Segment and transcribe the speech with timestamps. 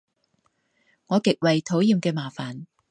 [1.05, 2.65] 我極為討厭嘅麻煩